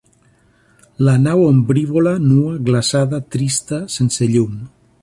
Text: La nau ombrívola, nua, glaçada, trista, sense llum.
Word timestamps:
La 1.07 1.13
nau 1.25 1.43
ombrívola, 1.49 2.15
nua, 2.31 2.57
glaçada, 2.71 3.21
trista, 3.37 3.85
sense 3.99 4.35
llum. 4.35 4.63